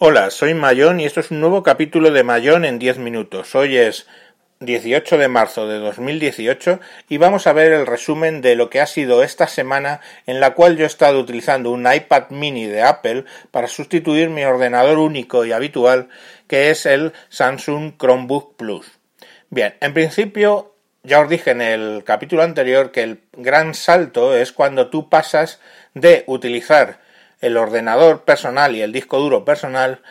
[0.00, 3.56] Hola, soy Mayón y esto es un nuevo capítulo de Mayón en 10 minutos.
[3.56, 4.06] Hoy es
[4.60, 6.78] 18 de marzo de 2018
[7.08, 10.54] y vamos a ver el resumen de lo que ha sido esta semana en la
[10.54, 15.44] cual yo he estado utilizando un iPad mini de Apple para sustituir mi ordenador único
[15.44, 16.10] y habitual
[16.46, 18.86] que es el Samsung Chromebook Plus.
[19.50, 24.52] Bien, en principio ya os dije en el capítulo anterior que el gran salto es
[24.52, 25.58] cuando tú pasas
[25.94, 27.00] de utilizar
[27.40, 30.02] el ordenador personal y el disco duro personal,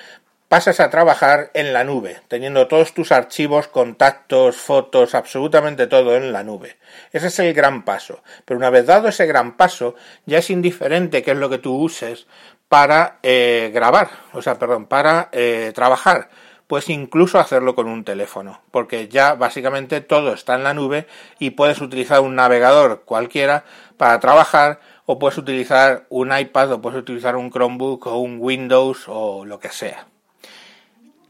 [0.47, 6.31] pasas a trabajar en la nube, teniendo todos tus archivos, contactos, fotos, absolutamente todo en
[6.31, 6.77] la nube.
[7.11, 8.21] Ese es el gran paso.
[8.45, 9.95] Pero una vez dado ese gran paso,
[10.25, 12.27] ya es indiferente qué es lo que tú uses
[12.69, 16.29] para eh, grabar, o sea, perdón, para eh, trabajar.
[16.67, 21.07] Pues incluso hacerlo con un teléfono, porque ya básicamente todo está en la nube
[21.39, 23.63] y puedes utilizar un navegador cualquiera
[23.95, 29.05] para trabajar o puedes utilizar un iPad o puedes utilizar un Chromebook o un Windows
[29.07, 30.05] o lo que sea.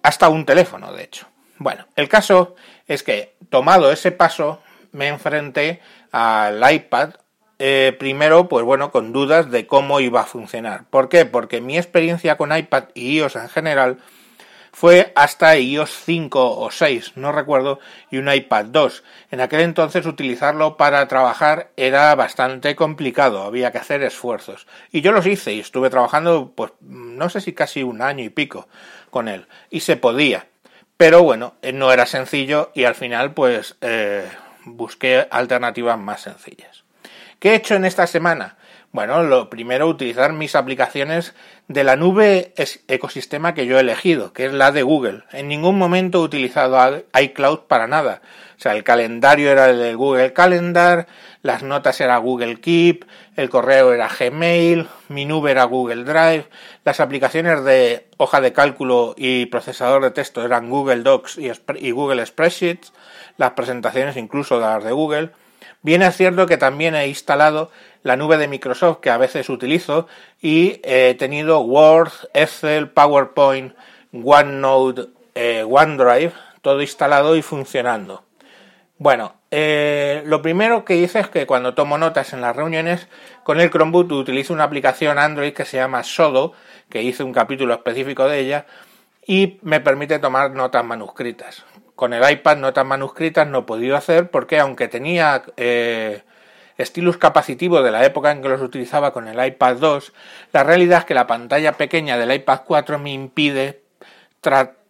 [0.01, 1.27] Hasta un teléfono, de hecho.
[1.59, 2.55] Bueno, el caso
[2.87, 4.59] es que tomado ese paso
[4.91, 5.79] me enfrenté
[6.11, 7.11] al iPad
[7.59, 10.85] eh, primero, pues bueno, con dudas de cómo iba a funcionar.
[10.89, 11.25] ¿Por qué?
[11.25, 13.97] Porque mi experiencia con iPad y iOS en general
[14.79, 17.79] fue hasta iOS 5 o 6, no recuerdo,
[18.11, 19.03] y un iPad 2.
[19.31, 24.67] En aquel entonces utilizarlo para trabajar era bastante complicado, había que hacer esfuerzos.
[24.91, 28.29] Y yo los hice y estuve trabajando, pues no sé si casi un año y
[28.29, 28.67] pico
[29.09, 29.47] con él.
[29.71, 30.45] Y se podía.
[30.95, 34.29] Pero bueno, eh, no era sencillo y al final pues eh,
[34.63, 36.83] busqué alternativas más sencillas.
[37.39, 38.57] ¿Qué he hecho en esta semana?
[38.93, 41.35] Bueno, lo primero, utilizar mis aplicaciones
[41.67, 42.53] de la nube
[42.87, 45.23] ecosistema que yo he elegido, que es la de Google.
[45.33, 48.21] En ningún momento he utilizado iCloud para nada.
[48.57, 51.05] O sea, el calendario era el de Google Calendar,
[51.43, 56.47] las notas era Google Keep, el correo era Gmail, mi nube era Google Drive,
[56.83, 62.25] las aplicaciones de hoja de cálculo y procesador de texto eran Google Docs y Google
[62.25, 62.93] Spreadsheets,
[63.37, 65.31] las presentaciones incluso las de Google.
[65.87, 67.71] Bien es cierto que también he instalado
[68.03, 70.05] la nube de Microsoft que a veces utilizo
[70.41, 73.73] y he tenido Word, Excel, PowerPoint,
[74.11, 75.03] OneNote,
[75.33, 78.25] eh, OneDrive, todo instalado y funcionando.
[78.97, 83.07] Bueno, eh, lo primero que hice es que cuando tomo notas en las reuniones
[83.45, 86.51] con el Chromebook utilizo una aplicación Android que se llama Sodo,
[86.89, 88.65] que hice un capítulo específico de ella
[89.25, 91.63] y me permite tomar notas manuscritas.
[91.97, 96.21] Con el iPad notas manuscritas no he podido hacer porque aunque tenía eh,
[96.77, 100.13] estilos capacitivos de la época en que los utilizaba con el iPad 2,
[100.53, 103.81] la realidad es que la pantalla pequeña del iPad 4 me impide,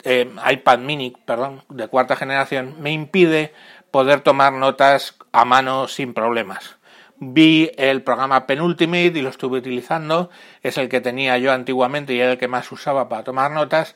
[0.03, 3.53] eh, iPad mini, perdón, de cuarta generación, me impide
[3.89, 6.75] poder tomar notas a mano sin problemas.
[7.19, 10.29] Vi el programa Penultimate y lo estuve utilizando,
[10.61, 13.95] es el que tenía yo antiguamente y era el que más usaba para tomar notas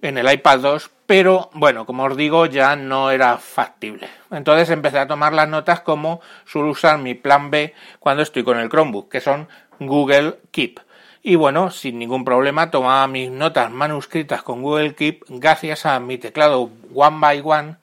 [0.00, 4.08] en el iPad 2, pero bueno, como os digo, ya no era factible.
[4.30, 8.58] Entonces empecé a tomar las notas como suelo usar mi plan B cuando estoy con
[8.58, 9.48] el Chromebook, que son
[9.78, 10.80] Google Keep.
[11.22, 16.18] Y bueno, sin ningún problema tomaba mis notas manuscritas con Google Keep gracias a mi
[16.18, 17.76] teclado One by One,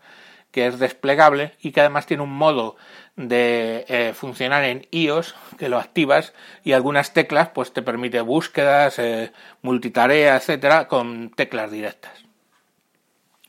[0.52, 2.76] que es desplegable y que además tiene un modo
[3.16, 6.34] de eh, funcionar en iOS, que lo activas
[6.64, 12.31] y algunas teclas pues te permite búsquedas, eh, multitarea, etcétera, con teclas directas.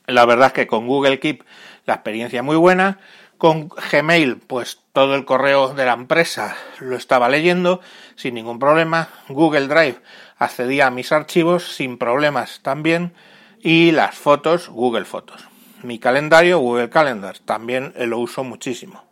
[0.07, 1.43] La verdad es que con Google Keep
[1.85, 2.99] la experiencia es muy buena.
[3.37, 7.81] Con Gmail, pues todo el correo de la empresa lo estaba leyendo
[8.15, 9.09] sin ningún problema.
[9.27, 9.97] Google Drive
[10.37, 13.13] accedía a mis archivos sin problemas también.
[13.61, 15.47] Y las fotos, Google Fotos.
[15.83, 19.03] Mi calendario, Google Calendar, también lo uso muchísimo.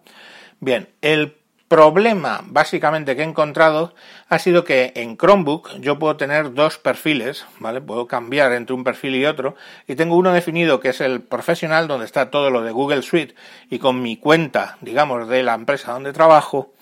[0.59, 1.40] Bien, el
[1.71, 3.95] problema básicamente que he encontrado
[4.27, 7.79] ha sido que en Chromebook yo puedo tener dos perfiles, ¿vale?
[7.79, 9.55] Puedo cambiar entre un perfil y otro
[9.87, 13.35] y tengo uno definido que es el profesional donde está todo lo de Google Suite
[13.69, 16.73] y con mi cuenta, digamos, de la empresa donde trabajo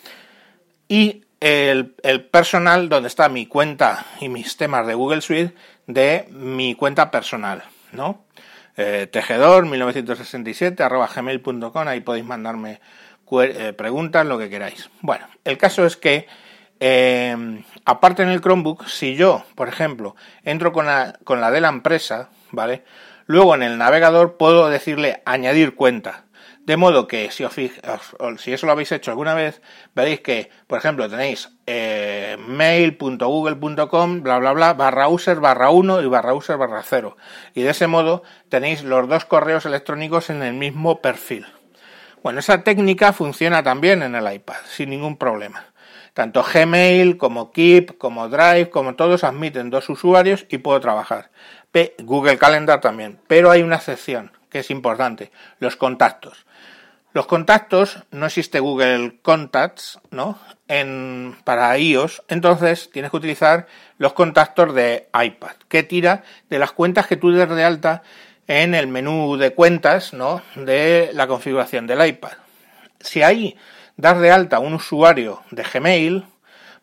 [0.88, 1.92] y el,
[2.32, 5.54] personal donde está mi cuenta y mis temas de Google Suite
[5.86, 7.62] de mi cuenta personal,
[7.92, 8.26] ¿no?
[8.76, 12.80] Eh, tejedor 1967 arroba gmail.com ahí podéis mandarme
[13.78, 14.90] preguntas, lo que queráis.
[15.02, 16.28] Bueno, el caso es que,
[16.80, 21.62] eh, aparte en el Chromebook, si yo, por ejemplo, entro con la, con la de
[21.62, 22.84] la empresa, ¿vale?
[23.26, 26.26] Luego en el navegador puedo decirle añadir cuenta.
[26.70, 29.62] De modo que si, os si eso lo habéis hecho alguna vez,
[29.96, 36.06] veréis que, por ejemplo, tenéis eh, mail.google.com, bla, bla, bla, barra user, barra 1 y
[36.06, 37.18] barra user, barra 0.
[37.56, 41.48] Y de ese modo tenéis los dos correos electrónicos en el mismo perfil.
[42.22, 45.66] Bueno, esa técnica funciona también en el iPad, sin ningún problema.
[46.14, 51.30] Tanto Gmail como Keep, como Drive, como todos admiten dos usuarios y puedo trabajar.
[52.00, 53.20] Google Calendar también.
[53.28, 56.46] Pero hay una excepción que es importante, los contactos.
[57.14, 60.38] Los contactos, no existe Google Contacts, ¿no?
[60.68, 63.66] En, para iOS, entonces tienes que utilizar
[63.98, 68.04] los contactos de iPad, que tira de las cuentas que tú des de alta
[68.50, 70.42] en el menú de cuentas, ¿no?
[70.56, 72.32] De la configuración del iPad.
[73.00, 73.56] Si ahí
[73.96, 76.26] das de alta un usuario de Gmail,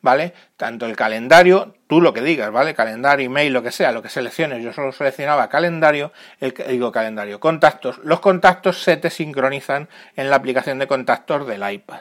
[0.00, 0.32] ¿vale?
[0.56, 2.72] Tanto el calendario, tú lo que digas, ¿vale?
[2.72, 7.40] Calendario, email, lo que sea, lo que selecciones, yo solo seleccionaba calendario, el, digo calendario,
[7.40, 11.98] contactos, los contactos se te sincronizan en la aplicación de contactos del iPad.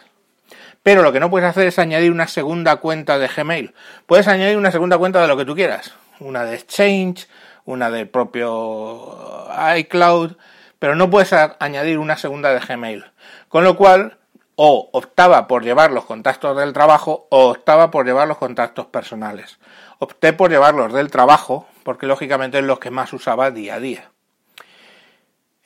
[0.83, 3.73] Pero lo que no puedes hacer es añadir una segunda cuenta de Gmail.
[4.06, 5.95] Puedes añadir una segunda cuenta de lo que tú quieras.
[6.19, 7.27] Una de Exchange,
[7.65, 9.47] una del propio
[9.77, 10.33] iCloud,
[10.79, 13.06] pero no puedes añadir una segunda de Gmail.
[13.50, 14.17] Con lo cual,
[14.56, 19.59] o optaba por llevar los contactos del trabajo o optaba por llevar los contactos personales.
[20.00, 24.11] Opté por llevarlos del trabajo porque lógicamente es los que más usaba día a día.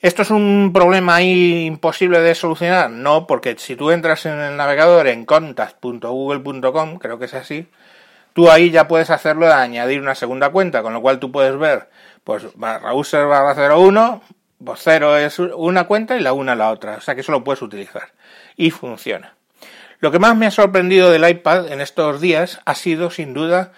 [0.00, 2.90] ¿Esto es un problema ahí imposible de solucionar?
[2.90, 7.68] No, porque si tú entras en el navegador en contact.google.com, creo que es así,
[8.32, 11.56] tú ahí ya puedes hacerlo de añadir una segunda cuenta, con lo cual tú puedes
[11.58, 11.88] ver,
[12.24, 14.22] pues barra user barra 01,
[14.64, 17.44] pues 0 es una cuenta y la una la otra, o sea que eso lo
[17.44, 18.12] puedes utilizar
[18.56, 19.34] y funciona.
[20.00, 23.72] Lo que más me ha sorprendido del iPad en estos días ha sido sin duda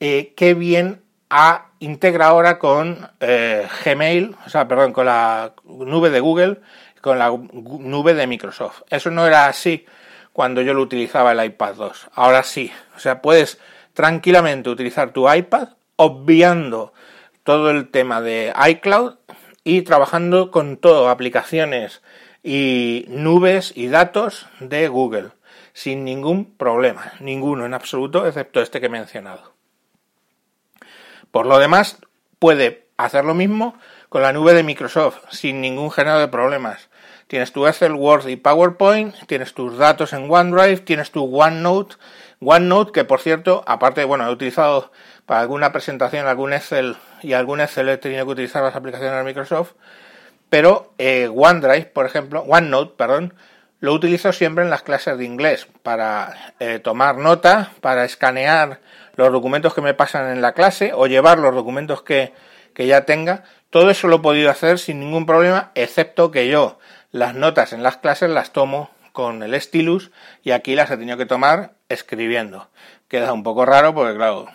[0.00, 6.10] eh, qué bien ha integra ahora con eh, Gmail, o sea, perdón, con la nube
[6.10, 6.60] de Google,
[7.00, 8.82] con la nube de Microsoft.
[8.90, 9.84] Eso no era así
[10.32, 12.10] cuando yo lo utilizaba el iPad 2.
[12.14, 13.58] Ahora sí, o sea, puedes
[13.98, 16.92] tranquilamente utilizar tu iPad obviando
[17.42, 19.16] todo el tema de iCloud
[19.64, 22.00] y trabajando con todo, aplicaciones
[22.44, 25.30] y nubes y datos de Google,
[25.72, 29.52] sin ningún problema, ninguno en absoluto, excepto este que he mencionado.
[31.32, 31.98] Por lo demás,
[32.38, 33.74] puede hacer lo mismo
[34.10, 36.88] con la nube de Microsoft, sin ningún género de problemas.
[37.26, 41.96] Tienes tu Excel, Word y PowerPoint, tienes tus datos en OneDrive, tienes tu OneNote,
[42.40, 44.92] OneNote que por cierto, aparte, bueno, he utilizado
[45.26, 49.24] para alguna presentación algún Excel y algún Excel he tenido que utilizar las aplicaciones de
[49.24, 49.72] Microsoft,
[50.48, 53.34] pero eh, OneDrive, por ejemplo, OneNote, perdón,
[53.80, 58.80] lo utilizo siempre en las clases de inglés para eh, tomar nota, para escanear
[59.14, 62.32] los documentos que me pasan en la clase o llevar los documentos que,
[62.74, 63.44] que ya tenga.
[63.70, 66.78] Todo eso lo he podido hacer sin ningún problema, excepto que yo
[67.12, 70.12] las notas en las clases las tomo con el stylus
[70.44, 72.68] y aquí las he tenido que tomar escribiendo.
[73.08, 74.46] Queda un poco raro porque claro,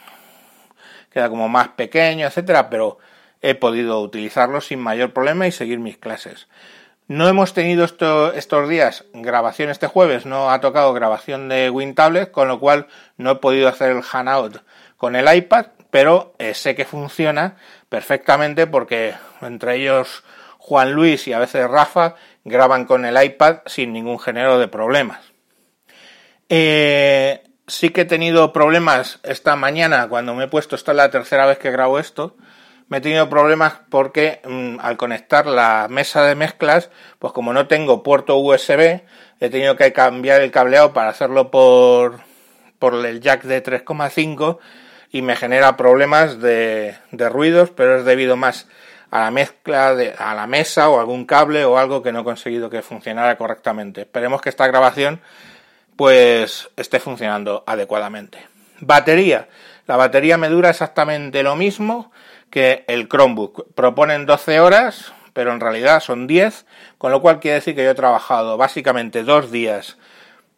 [1.11, 2.97] queda como más pequeño, etcétera, pero
[3.41, 6.47] he podido utilizarlo sin mayor problema y seguir mis clases.
[7.09, 12.47] No hemos tenido estos días grabación este jueves, no ha tocado grabación de WinTablet, con
[12.47, 12.87] lo cual
[13.17, 14.63] no he podido hacer el Hangout
[14.95, 17.57] con el iPad, pero eh, sé que funciona
[17.89, 20.23] perfectamente porque entre ellos
[20.57, 25.19] Juan Luis y a veces Rafa graban con el iPad sin ningún género de problemas.
[26.49, 31.11] Eh, sí que he tenido problemas esta mañana cuando me he puesto, esta es la
[31.11, 32.35] tercera vez que grabo esto,
[32.89, 37.67] me he tenido problemas porque mm, al conectar la mesa de mezclas, pues como no
[37.67, 39.01] tengo puerto USB,
[39.39, 42.19] he tenido que cambiar el cableado para hacerlo por,
[42.77, 44.59] por el jack de 3,5
[45.11, 48.67] y me genera problemas de, de, ruidos, pero es debido más
[49.13, 52.23] a la mezcla, de, a la mesa o algún cable o algo que no he
[52.23, 54.01] conseguido que funcionara correctamente.
[54.01, 55.21] Esperemos que esta grabación
[55.95, 58.39] pues esté funcionando adecuadamente.
[58.79, 59.49] Batería.
[59.85, 62.11] La batería me dura exactamente lo mismo
[62.49, 63.75] que el Chromebook.
[63.75, 66.65] Proponen 12 horas, pero en realidad son 10,
[66.97, 69.95] con lo cual quiere decir que yo he trabajado básicamente dos días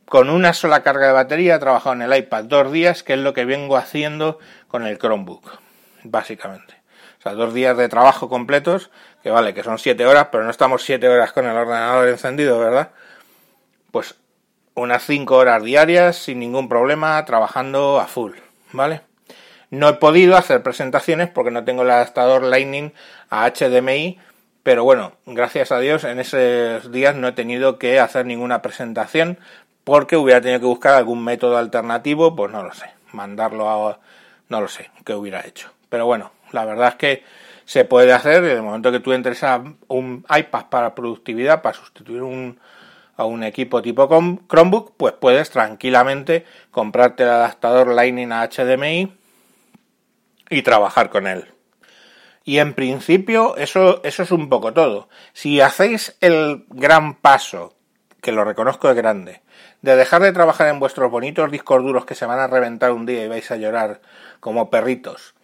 [0.06, 3.20] con una sola carga de batería, he trabajado en el iPad dos días, que es
[3.20, 5.60] lo que vengo haciendo con el Chromebook,
[6.04, 6.85] básicamente.
[7.25, 8.91] Sea, dos días de trabajo completos,
[9.24, 12.60] que vale, que son 7 horas, pero no estamos 7 horas con el ordenador encendido,
[12.60, 12.91] ¿verdad?
[13.89, 14.13] Pues
[14.75, 18.34] unas 5 horas diarias sin ningún problema, trabajando a full,
[18.74, 19.01] ¿vale?
[19.72, 22.94] No he podido hacer presentaciones porque no tengo el adaptador Lightning
[23.32, 24.20] a HDMI,
[24.62, 29.39] pero bueno, gracias a Dios en esos días no he tenido que hacer ninguna presentación
[29.84, 34.00] porque hubiera tenido que buscar algún método alternativo, pues no lo sé, mandarlo a...
[34.48, 35.72] no lo sé, qué hubiera hecho.
[35.89, 37.24] Pero bueno, la verdad es que
[37.66, 41.76] se puede hacer en el momento que tú entres a un iPad para productividad, para
[41.76, 42.60] sustituir un,
[43.18, 44.08] a un equipo tipo
[44.48, 49.14] Chromebook, pues puedes tranquilamente comprarte el adaptador Lightning a HDMI
[50.50, 51.46] y trabajar con él.
[52.44, 55.10] Y en principio eso, eso es un poco todo.
[55.34, 57.76] Si hacéis el gran paso
[58.22, 59.42] que lo reconozco es grande,
[59.84, 63.06] de dejar de trabajar en vuestros bonitos discos duros que se van a reventar un
[63.06, 64.02] día y vais a llorar
[64.40, 65.35] como perritos,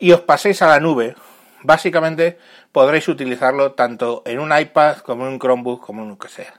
[0.00, 1.14] y os paséis a la nube,
[1.62, 2.38] básicamente
[2.72, 6.54] podréis utilizarlo tanto en un iPad como en un Chromebook, como en lo que sea.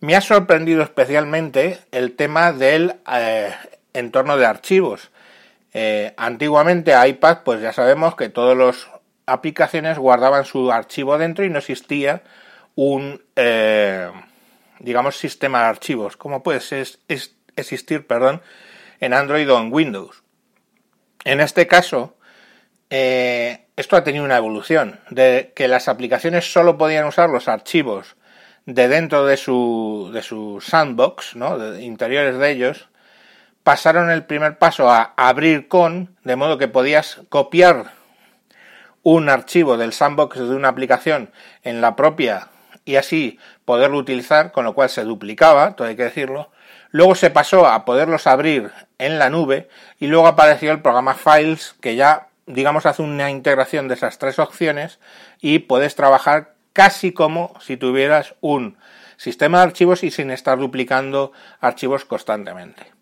[0.00, 3.52] Me ha sorprendido especialmente el tema del eh,
[3.94, 5.10] entorno de archivos.
[5.72, 8.88] Eh, antiguamente iPad, pues ya sabemos que todas las
[9.26, 12.22] aplicaciones guardaban su archivo dentro y no existía
[12.74, 14.10] un, eh,
[14.78, 16.60] digamos, sistema de archivos, como puede
[17.56, 18.40] existir, perdón,
[19.00, 20.22] en Android o en Windows.
[21.24, 22.16] En este caso,
[22.90, 28.16] esto ha tenido una evolución, de que las aplicaciones solo podían usar los archivos
[28.66, 31.58] de dentro de su, de su sandbox, ¿no?
[31.58, 32.88] de interiores de ellos,
[33.62, 37.92] pasaron el primer paso a abrir con, de modo que podías copiar
[39.02, 41.30] un archivo del sandbox de una aplicación
[41.62, 42.48] en la propia
[42.84, 46.50] y así poderlo utilizar, con lo cual se duplicaba, todo hay que decirlo.
[46.90, 49.68] Luego se pasó a poderlos abrir en la nube
[49.98, 54.38] y luego apareció el programa Files que ya, digamos, hace una integración de esas tres
[54.38, 54.98] opciones
[55.40, 58.76] y puedes trabajar casi como si tuvieras un
[59.16, 62.98] sistema de archivos y sin estar duplicando archivos constantemente.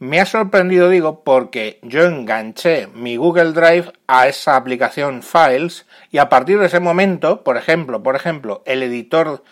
[0.00, 6.18] Me ha sorprendido, digo, porque yo enganché mi Google Drive a esa aplicación Files y
[6.18, 9.44] a partir de ese momento, por ejemplo, por ejemplo, el editor,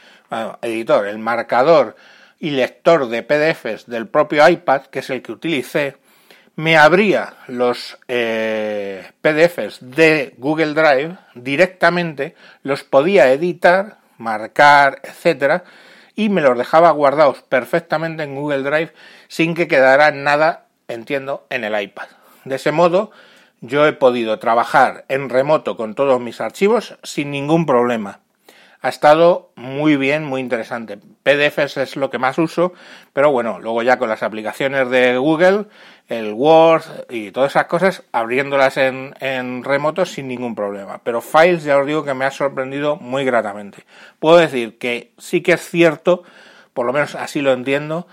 [0.63, 1.95] editor, el marcador
[2.41, 5.97] y lector de PDFs del propio iPad, que es el que utilicé,
[6.57, 15.65] me abría los eh, PDFs de Google Drive directamente, los podía editar, marcar, etcétera,
[16.15, 18.93] y me los dejaba guardados perfectamente en Google Drive
[19.29, 22.09] sin que quedara nada, entiendo, en el iPad.
[22.45, 23.11] De ese modo,
[23.61, 28.21] yo he podido trabajar en remoto con todos mis archivos sin ningún problema
[28.83, 30.99] ha estado muy bien, muy interesante.
[31.23, 32.73] PDFs es lo que más uso,
[33.13, 35.67] pero bueno, luego ya con las aplicaciones de Google,
[36.09, 41.01] el Word y todas esas cosas, abriéndolas en, en remoto sin ningún problema.
[41.05, 43.85] Pero Files ya os digo que me ha sorprendido muy gratamente.
[44.19, 46.25] Puedo decir que sí que es cierto,
[46.75, 48.09] por lo menos así lo entiendo,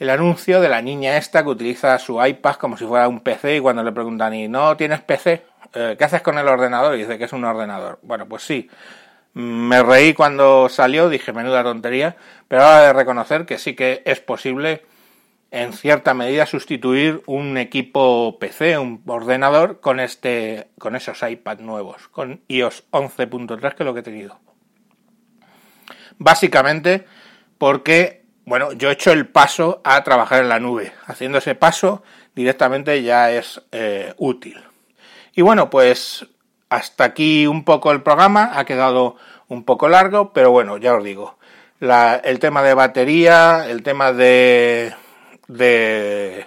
[0.00, 3.56] el anuncio de la niña esta que utiliza su iPad como si fuera un PC
[3.56, 5.44] y cuando le preguntan, ¿y no tienes PC?
[5.72, 6.96] Eh, ¿Qué haces con el ordenador?
[6.96, 8.00] Y dice que es un ordenador.
[8.02, 8.68] Bueno, pues sí,
[9.34, 12.16] me reí cuando salió, dije menuda tontería,
[12.48, 14.82] pero ahora de reconocer que sí que es posible
[15.50, 22.08] en cierta medida sustituir un equipo PC, un ordenador con este con esos iPad nuevos,
[22.08, 24.38] con iOS 11.3 que es lo que he tenido.
[26.18, 27.06] Básicamente
[27.56, 28.18] porque
[28.48, 30.92] bueno, yo he hecho el paso a trabajar en la nube.
[31.06, 32.02] Haciendo ese paso
[32.34, 34.56] directamente ya es eh, útil.
[35.34, 36.26] Y bueno, pues
[36.68, 39.16] hasta aquí un poco el programa, ha quedado
[39.48, 41.38] un poco largo, pero bueno, ya os digo,
[41.80, 44.94] el tema de batería, el tema de,
[45.46, 46.46] de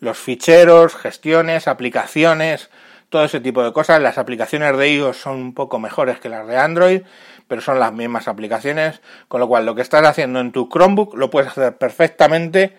[0.00, 2.70] los ficheros, gestiones, aplicaciones,
[3.08, 4.00] todo ese tipo de cosas.
[4.02, 7.02] Las aplicaciones de iOS son un poco mejores que las de Android,
[7.46, 11.14] pero son las mismas aplicaciones, con lo cual lo que estás haciendo en tu Chromebook
[11.14, 12.76] lo puedes hacer perfectamente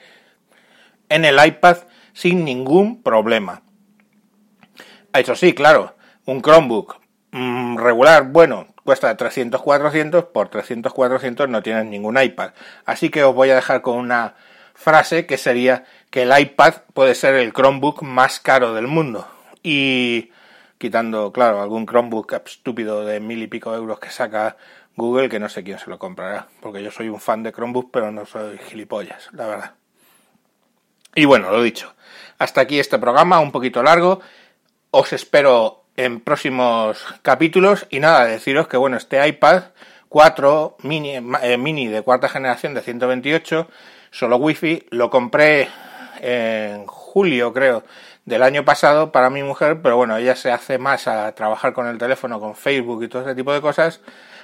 [1.09, 1.77] en el iPad
[2.13, 3.63] sin ningún problema.
[5.13, 5.95] Eso sí, claro,
[6.29, 6.98] un Chromebook
[7.31, 12.51] mm, regular, bueno, cuesta 300, 400, por 300, 400 no tienes ningún iPad.
[12.86, 14.36] Así que os voy a dejar con una
[14.74, 19.27] frase que sería que el iPad puede ser el Chromebook más caro del mundo.
[19.63, 20.31] Y
[20.77, 24.57] quitando, claro, algún Chromebook estúpido de mil y pico euros que saca
[24.95, 27.89] Google, que no sé quién se lo comprará, porque yo soy un fan de Chromebook,
[27.91, 29.71] pero no soy gilipollas, la verdad.
[31.15, 31.95] Y bueno, lo dicho,
[32.38, 34.21] hasta aquí este programa, un poquito largo.
[34.91, 37.85] Os espero en próximos capítulos.
[37.89, 39.63] Y nada, deciros que bueno, este iPad
[40.07, 43.67] 4 mini, eh, mini de cuarta generación de 128,
[44.09, 45.67] solo wifi, lo compré
[46.21, 47.83] en julio creo
[48.25, 51.87] del año pasado para mi mujer, pero bueno, ella se hace más a trabajar con
[51.87, 53.99] el teléfono, con Facebook y todo ese tipo de cosas.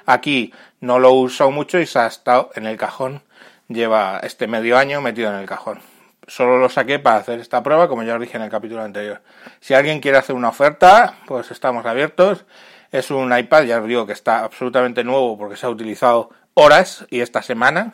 [0.05, 3.23] Aquí no lo uso mucho y se ha estado en el cajón.
[3.69, 5.94] Lleva este medio año metido en el cajón
[6.27, 9.21] solo lo saqué para hacer esta prueba, como ya os dije en el capítulo anterior.
[9.59, 12.45] Si alguien quiere hacer una oferta, pues estamos abiertos.
[12.91, 17.05] Es un iPad, ya os digo que está absolutamente nuevo porque se ha utilizado horas
[17.09, 17.93] y esta semana.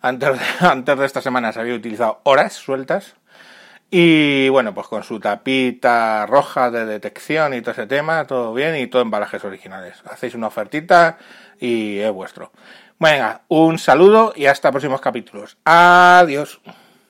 [0.00, 3.14] Antes de, antes de esta semana se había utilizado horas sueltas.
[3.90, 8.76] Y bueno, pues con su tapita roja de detección y todo ese tema, todo bien
[8.76, 10.02] y todo embalajes originales.
[10.10, 11.18] Hacéis una ofertita
[11.60, 12.50] y es vuestro.
[12.98, 15.56] Venga, un saludo y hasta próximos capítulos.
[15.64, 16.60] Adiós.